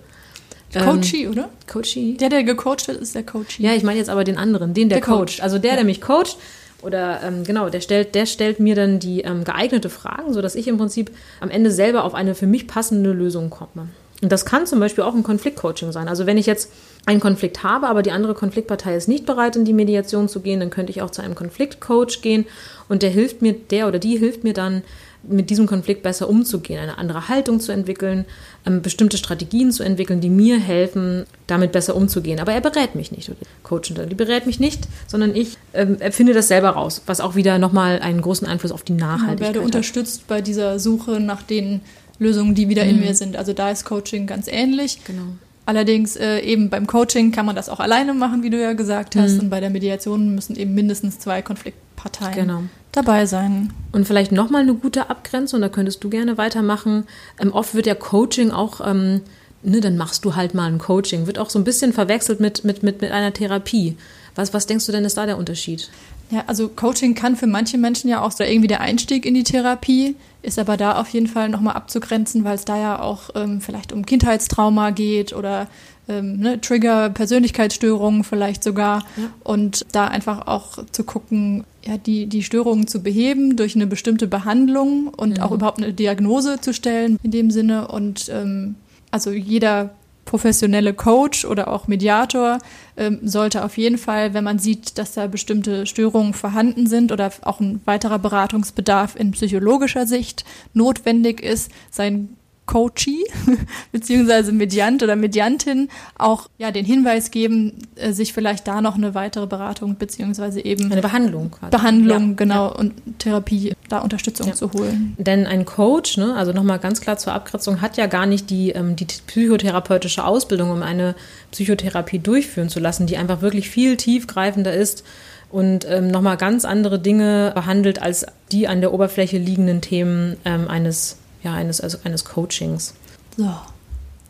ähm, 0.73 0.83
Coachee, 0.85 1.27
oder? 1.27 1.49
Coachee. 1.71 2.13
Der, 2.19 2.29
der 2.29 2.43
gecoacht 2.43 2.87
wird, 2.87 2.97
ist 2.99 3.15
der 3.15 3.23
Coachee. 3.23 3.63
Ja, 3.63 3.73
ich 3.73 3.83
meine 3.83 3.99
jetzt 3.99 4.09
aber 4.09 4.23
den 4.23 4.37
anderen, 4.37 4.73
den 4.73 4.89
der, 4.89 4.99
Der 4.99 5.05
Coach. 5.05 5.37
coacht. 5.37 5.43
Also 5.43 5.59
der, 5.59 5.75
der 5.75 5.83
mich 5.85 6.01
coacht 6.01 6.37
oder 6.81 7.21
ähm, 7.23 7.43
genau, 7.43 7.69
der 7.69 7.81
stellt, 7.81 8.13
der 8.15 8.25
stellt 8.25 8.59
mir 8.59 8.75
dann 8.75 8.99
die 8.99 9.21
ähm, 9.21 9.43
geeignete 9.43 9.89
Fragen, 9.89 10.33
sodass 10.33 10.55
ich 10.55 10.67
im 10.67 10.77
Prinzip 10.77 11.11
am 11.39 11.49
Ende 11.49 11.71
selber 11.71 12.03
auf 12.03 12.13
eine 12.13 12.35
für 12.35 12.47
mich 12.47 12.67
passende 12.67 13.11
Lösung 13.11 13.49
komme. 13.49 13.89
Und 14.21 14.31
das 14.31 14.45
kann 14.45 14.65
zum 14.65 14.79
Beispiel 14.79 15.03
auch 15.03 15.13
ein 15.13 15.23
Konfliktcoaching 15.23 15.91
sein. 15.91 16.07
Also 16.07 16.25
wenn 16.25 16.37
ich 16.37 16.47
jetzt 16.47 16.71
einen 17.05 17.19
Konflikt 17.19 17.63
habe, 17.63 17.87
aber 17.87 18.01
die 18.01 18.11
andere 18.11 18.33
Konfliktpartei 18.33 18.95
ist 18.95 19.07
nicht 19.07 19.25
bereit, 19.25 19.55
in 19.55 19.63
die 19.63 19.73
Mediation 19.73 20.27
zu 20.27 20.39
gehen, 20.39 20.59
dann 20.59 20.71
könnte 20.71 20.91
ich 20.91 21.01
auch 21.01 21.11
zu 21.11 21.21
einem 21.21 21.35
Konfliktcoach 21.35 22.21
gehen 22.21 22.45
und 22.89 23.03
der 23.03 23.11
hilft 23.11 23.41
mir, 23.41 23.53
der 23.53 23.87
oder 23.87 23.99
die 23.99 24.17
hilft 24.17 24.43
mir 24.43 24.53
dann, 24.53 24.81
mit 25.23 25.49
diesem 25.49 25.67
Konflikt 25.67 26.03
besser 26.03 26.29
umzugehen, 26.29 26.79
eine 26.79 26.97
andere 26.97 27.27
Haltung 27.27 27.59
zu 27.59 27.71
entwickeln, 27.71 28.25
ähm, 28.65 28.81
bestimmte 28.81 29.17
Strategien 29.17 29.71
zu 29.71 29.83
entwickeln, 29.83 30.21
die 30.21 30.29
mir 30.29 30.59
helfen, 30.59 31.25
damit 31.47 31.71
besser 31.71 31.95
umzugehen. 31.95 32.39
Aber 32.39 32.53
er 32.53 32.61
berät 32.61 32.95
mich 32.95 33.11
nicht, 33.11 33.29
oder 33.29 33.37
die 33.41 33.63
Coachende, 33.63 34.07
die 34.07 34.15
berät 34.15 34.45
mich 34.45 34.59
nicht, 34.59 34.87
sondern 35.07 35.35
ich 35.35 35.57
ähm, 35.73 35.97
erfinde 35.99 36.33
das 36.33 36.47
selber 36.47 36.69
raus, 36.69 37.01
was 37.05 37.19
auch 37.19 37.35
wieder 37.35 37.59
nochmal 37.59 37.99
einen 37.99 38.21
großen 38.21 38.47
Einfluss 38.47 38.71
auf 38.71 38.83
die 38.83 38.93
Ich 38.93 38.99
Nachhaltigkeit 38.99 39.39
werde 39.39 39.59
hat. 39.59 39.65
unterstützt 39.65 40.27
bei 40.27 40.41
dieser 40.41 40.79
Suche 40.79 41.19
nach 41.19 41.41
den 41.41 41.81
Lösungen, 42.19 42.55
die 42.55 42.69
wieder 42.69 42.83
in 42.83 42.99
mir 42.99 43.13
sind. 43.15 43.35
Also 43.35 43.53
da 43.53 43.69
ist 43.71 43.85
Coaching 43.85 44.25
ganz 44.27 44.47
ähnlich. 44.47 44.99
Genau. 45.05 45.35
Allerdings 45.65 46.15
äh, 46.15 46.39
eben 46.39 46.69
beim 46.69 46.87
Coaching 46.87 47.31
kann 47.31 47.45
man 47.45 47.55
das 47.55 47.67
auch 47.67 47.79
alleine 47.81 48.13
machen, 48.13 48.41
wie 48.41 48.49
du 48.49 48.59
ja 48.59 48.73
gesagt 48.73 49.15
hast. 49.17 49.37
Und 49.39 49.49
bei 49.49 49.59
der 49.59 49.69
Mediation 49.69 50.33
müssen 50.33 50.55
eben 50.55 50.73
mindestens 50.73 51.19
zwei 51.19 51.41
Konfliktparteien 51.41 52.33
Genau. 52.33 52.63
dabei 52.93 53.25
sein. 53.25 53.73
Und 53.91 54.07
vielleicht 54.07 54.31
nochmal 54.31 54.61
eine 54.61 54.73
gute 54.75 55.09
Abgrenzung, 55.09 55.59
da 55.59 55.67
könntest 55.67 56.03
du 56.03 56.09
gerne 56.09 56.37
weitermachen. 56.37 57.03
Ähm, 57.39 57.51
oft 57.51 57.75
wird 57.75 57.85
ja 57.85 57.95
Coaching 57.95 58.51
auch, 58.51 58.79
ähm, 58.85 59.21
ne, 59.61 59.81
dann 59.81 59.97
machst 59.97 60.23
du 60.23 60.35
halt 60.37 60.53
mal 60.53 60.71
ein 60.71 60.77
Coaching, 60.77 61.27
wird 61.27 61.37
auch 61.37 61.49
so 61.49 61.59
ein 61.59 61.65
bisschen 61.65 61.91
verwechselt 61.91 62.39
mit, 62.39 62.63
mit, 62.63 62.81
mit, 62.83 63.01
mit 63.01 63.11
einer 63.11 63.33
Therapie. 63.33 63.97
Was, 64.35 64.53
was 64.53 64.67
denkst 64.67 64.85
du 64.85 64.93
denn, 64.93 65.03
ist 65.03 65.17
da 65.17 65.25
der 65.25 65.37
Unterschied? 65.37 65.89
Ja, 66.29 66.43
also 66.47 66.67
Coaching 66.67 67.15
kann 67.15 67.35
für 67.35 67.47
manche 67.47 67.77
Menschen 67.77 68.09
ja 68.09 68.21
auch 68.21 68.31
so 68.31 68.43
irgendwie 68.43 68.67
der 68.67 68.81
Einstieg 68.81 69.25
in 69.25 69.33
die 69.33 69.43
Therapie, 69.43 70.15
ist 70.41 70.59
aber 70.59 70.75
da 70.75 70.99
auf 70.99 71.09
jeden 71.09 71.27
Fall 71.27 71.49
nochmal 71.49 71.75
abzugrenzen, 71.75 72.43
weil 72.43 72.55
es 72.55 72.65
da 72.65 72.77
ja 72.77 72.99
auch 72.99 73.29
ähm, 73.35 73.61
vielleicht 73.61 73.93
um 73.93 74.05
Kindheitstrauma 74.05 74.89
geht 74.91 75.33
oder 75.33 75.67
ähm, 76.09 76.39
ne, 76.39 76.59
Trigger, 76.59 77.09
Persönlichkeitsstörungen 77.09 78.23
vielleicht 78.23 78.63
sogar. 78.63 79.05
Ja. 79.15 79.29
Und 79.43 79.85
da 79.91 80.07
einfach 80.07 80.47
auch 80.47 80.79
zu 80.91 81.03
gucken, 81.03 81.63
ja, 81.85 81.97
die, 81.97 82.25
die 82.27 82.43
Störungen 82.43 82.87
zu 82.87 83.01
beheben 83.01 83.55
durch 83.55 83.75
eine 83.75 83.87
bestimmte 83.87 84.27
Behandlung 84.27 85.07
und 85.07 85.41
auch 85.41 85.51
überhaupt 85.51 85.81
eine 85.81 85.93
Diagnose 85.93 86.59
zu 86.59 86.73
stellen 86.73 87.17
in 87.23 87.31
dem 87.31 87.51
Sinne. 87.51 87.87
Und 87.87 88.29
ähm, 88.29 88.75
also 89.11 89.31
jeder 89.31 89.91
professionelle 90.27 90.93
Coach 90.93 91.45
oder 91.45 91.69
auch 91.69 91.87
Mediator 91.87 92.59
ähm, 92.97 93.19
sollte 93.23 93.63
auf 93.63 93.77
jeden 93.77 93.97
Fall, 93.97 94.35
wenn 94.35 94.43
man 94.43 94.59
sieht, 94.59 94.99
dass 94.99 95.13
da 95.13 95.25
bestimmte 95.25 95.87
Störungen 95.87 96.33
vorhanden 96.33 96.85
sind 96.85 97.11
oder 97.11 97.31
auch 97.41 97.59
ein 97.59 97.81
weiterer 97.85 98.19
Beratungsbedarf 98.19 99.15
in 99.15 99.31
psychologischer 99.31 100.05
Sicht 100.05 100.45
notwendig 100.73 101.41
ist, 101.41 101.71
sein 101.89 102.37
Coachee 102.67 103.23
beziehungsweise 103.91 104.51
Mediant 104.51 105.01
oder 105.01 105.15
Mediantin 105.15 105.89
auch 106.17 106.49
ja 106.57 106.69
den 106.71 106.85
Hinweis 106.85 107.31
geben, 107.31 107.73
äh, 107.95 108.11
sich 108.11 108.33
vielleicht 108.33 108.67
da 108.67 108.81
noch 108.81 108.95
eine 108.95 109.15
weitere 109.15 109.47
Beratung 109.47 109.95
beziehungsweise 109.97 110.63
eben 110.63 110.91
eine 110.91 111.01
Behandlung 111.01 111.55
Behandlung 111.71 112.29
ja. 112.29 112.35
genau 112.35 112.67
ja. 112.67 112.75
und 112.75 112.93
Therapie 113.19 113.73
da 113.89 113.99
Unterstützung 113.99 114.49
ja. 114.49 114.53
zu 114.53 114.71
holen. 114.73 115.15
Denn 115.17 115.47
ein 115.47 115.65
Coach, 115.65 116.17
ne, 116.17 116.35
also 116.35 116.51
nochmal 116.51 116.77
ganz 116.77 117.01
klar 117.01 117.17
zur 117.17 117.33
Abgrenzung, 117.33 117.81
hat 117.81 117.97
ja 117.97 118.05
gar 118.05 118.25
nicht 118.25 118.49
die 118.49 118.71
ähm, 118.71 118.95
die 118.95 119.05
psychotherapeutische 119.05 120.25
Ausbildung, 120.25 120.69
um 120.69 120.83
eine 120.83 121.15
Psychotherapie 121.51 122.19
durchführen 122.19 122.69
zu 122.69 122.79
lassen, 122.79 123.07
die 123.07 123.17
einfach 123.17 123.41
wirklich 123.41 123.69
viel 123.69 123.97
tiefgreifender 123.97 124.73
ist 124.73 125.03
und 125.49 125.87
ähm, 125.89 126.09
nochmal 126.09 126.35
ganz 126.35 126.65
andere 126.65 126.99
Dinge 126.99 127.51
behandelt 127.55 128.01
als 128.01 128.25
die 128.51 128.67
an 128.67 128.81
der 128.81 128.93
Oberfläche 128.93 129.37
liegenden 129.37 129.79
Themen 129.79 130.35
ähm, 130.43 130.67
eines 130.67 131.17
ja, 131.43 131.53
eines, 131.53 131.81
also 131.81 131.97
eines 132.03 132.25
Coachings. 132.25 132.93
So. 133.35 133.51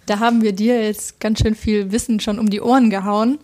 Da 0.06 0.20
haben 0.20 0.42
wir 0.42 0.54
dir 0.54 0.82
jetzt 0.82 1.20
ganz 1.20 1.40
schön 1.40 1.56
viel 1.56 1.92
Wissen 1.92 2.20
schon 2.20 2.40
um 2.40 2.50
die 2.50 2.62
Ohren 2.62 2.90
gehauen. 2.90 3.40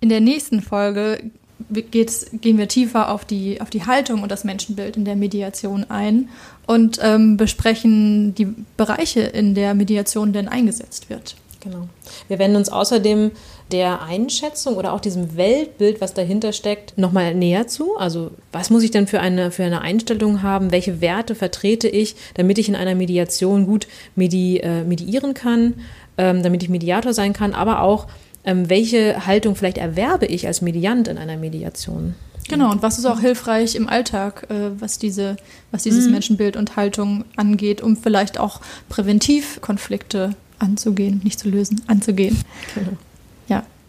In 0.00 0.08
der 0.08 0.20
nächsten 0.20 0.62
Folge 0.62 1.30
geht's, 1.70 2.26
gehen 2.32 2.58
wir 2.58 2.68
tiefer 2.68 3.10
auf 3.10 3.24
die, 3.24 3.60
auf 3.60 3.70
die 3.70 3.84
Haltung 3.84 4.22
und 4.22 4.30
das 4.30 4.44
Menschenbild 4.44 4.96
in 4.96 5.04
der 5.04 5.16
Mediation 5.16 5.84
ein 5.88 6.28
und 6.66 6.98
ähm, 7.02 7.36
besprechen 7.36 8.34
die 8.34 8.48
Bereiche, 8.76 9.20
in 9.20 9.54
der 9.54 9.74
Mediation 9.74 10.32
denn 10.32 10.48
eingesetzt 10.48 11.10
wird. 11.10 11.36
Genau. 11.60 11.88
Wir 12.28 12.38
werden 12.38 12.56
uns 12.56 12.68
außerdem 12.68 13.32
der 13.72 14.02
Einschätzung 14.02 14.76
oder 14.76 14.92
auch 14.92 15.00
diesem 15.00 15.36
Weltbild, 15.36 16.00
was 16.00 16.14
dahinter 16.14 16.52
steckt, 16.52 16.96
nochmal 16.96 17.34
näher 17.34 17.66
zu. 17.66 17.96
Also 17.96 18.30
was 18.52 18.70
muss 18.70 18.82
ich 18.82 18.92
denn 18.92 19.06
für 19.06 19.20
eine, 19.20 19.50
für 19.50 19.64
eine 19.64 19.80
Einstellung 19.80 20.42
haben? 20.42 20.70
Welche 20.70 21.00
Werte 21.00 21.34
vertrete 21.34 21.88
ich, 21.88 22.14
damit 22.34 22.58
ich 22.58 22.68
in 22.68 22.76
einer 22.76 22.94
Mediation 22.94 23.66
gut 23.66 23.88
medi, 24.14 24.58
äh, 24.58 24.84
mediieren 24.84 25.34
kann, 25.34 25.74
ähm, 26.16 26.42
damit 26.42 26.62
ich 26.62 26.68
Mediator 26.68 27.12
sein 27.12 27.32
kann, 27.32 27.54
aber 27.54 27.80
auch 27.80 28.06
ähm, 28.44 28.70
welche 28.70 29.26
Haltung 29.26 29.56
vielleicht 29.56 29.78
erwerbe 29.78 30.26
ich 30.26 30.46
als 30.46 30.62
Mediant 30.62 31.08
in 31.08 31.18
einer 31.18 31.36
Mediation? 31.36 32.14
Genau, 32.48 32.70
und 32.70 32.80
was 32.80 32.96
ist 32.96 33.06
auch 33.06 33.18
hilfreich 33.18 33.74
im 33.74 33.88
Alltag, 33.88 34.46
äh, 34.50 34.80
was, 34.80 34.98
diese, 34.98 35.36
was 35.72 35.82
dieses 35.82 36.06
mhm. 36.06 36.12
Menschenbild 36.12 36.56
und 36.56 36.76
Haltung 36.76 37.24
angeht, 37.34 37.80
um 37.80 37.96
vielleicht 37.96 38.38
auch 38.38 38.60
präventiv 38.88 39.60
Konflikte 39.60 40.36
anzugehen, 40.60 41.20
nicht 41.24 41.40
zu 41.40 41.48
lösen, 41.48 41.82
anzugehen. 41.88 42.38
Genau. 42.74 42.96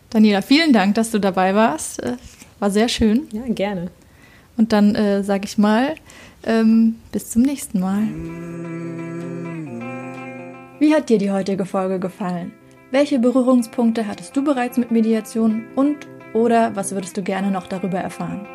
Daniela, 0.09 0.41
vielen 0.41 0.73
Dank, 0.73 0.95
dass 0.95 1.11
du 1.11 1.19
dabei 1.19 1.53
warst. 1.53 2.01
Äh, 2.01 2.17
war 2.59 2.71
sehr 2.71 2.87
schön. 2.87 3.27
Ja, 3.31 3.43
gerne. 3.47 3.91
Und 4.57 4.73
dann 4.73 4.95
äh, 4.95 5.23
sage 5.23 5.45
ich 5.45 5.57
mal, 5.57 5.95
ähm, 6.45 6.95
bis 7.11 7.29
zum 7.29 7.43
nächsten 7.43 7.79
Mal. 7.79 8.03
Wie 10.79 10.93
hat 10.93 11.09
dir 11.09 11.17
die 11.17 11.31
heutige 11.31 11.65
Folge 11.65 11.99
gefallen? 11.99 12.53
Welche 12.91 13.17
Berührungspunkte 13.19 14.07
hattest 14.07 14.37
du 14.37 14.43
bereits 14.43 14.77
mit 14.77 14.91
Mediation 14.91 15.65
und 15.75 16.07
oder 16.33 16.75
was 16.75 16.93
würdest 16.93 17.17
du 17.17 17.21
gerne 17.21 17.51
noch 17.51 17.67
darüber 17.67 17.99
erfahren? 17.99 18.47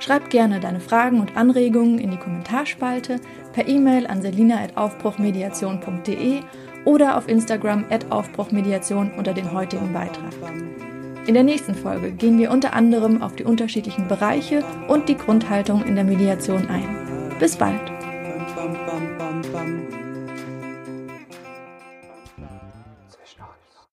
Schreib 0.00 0.28
gerne 0.30 0.60
deine 0.60 0.80
Fragen 0.80 1.20
und 1.20 1.36
Anregungen 1.36 1.98
in 1.98 2.10
die 2.10 2.16
Kommentarspalte 2.16 3.16
per 3.52 3.68
E-Mail 3.68 4.06
an 4.06 4.22
selina.aufbruchmediation.de 4.22 6.40
oder 6.84 7.16
auf 7.16 7.28
Instagram 7.28 7.84
at 7.90 8.10
Aufbruchmediation 8.10 9.12
unter 9.16 9.32
den 9.34 9.52
heutigen 9.52 9.92
Beitrag. 9.92 10.32
In 11.26 11.34
der 11.34 11.44
nächsten 11.44 11.74
Folge 11.74 12.12
gehen 12.12 12.38
wir 12.38 12.50
unter 12.50 12.72
anderem 12.72 13.22
auf 13.22 13.36
die 13.36 13.44
unterschiedlichen 13.44 14.08
Bereiche 14.08 14.64
und 14.88 15.08
die 15.08 15.16
Grundhaltung 15.16 15.84
in 15.84 15.94
der 15.94 16.04
Mediation 16.04 16.66
ein. 16.68 17.36
Bis 17.38 17.56
bald! 17.56 17.80